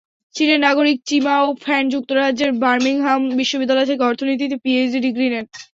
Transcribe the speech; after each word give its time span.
চীনের 0.35 0.59
নাগরিক 0.61 0.97
Chimiao 1.07 1.47
fan 1.63 1.83
যুক্তরাজ্যের 1.93 2.51
বার্মিংহাম 2.63 3.21
বিশ্ববিদ্যালয় 3.39 3.89
থেকে 3.89 4.03
অর্থনীতিতে 4.03 4.55
পিএইচডি 4.63 4.99
ডিগ্রি 5.05 5.27
নেন। 5.29 5.45